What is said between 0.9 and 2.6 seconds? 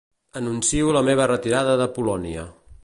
la meva retirada de ‘Polònia’.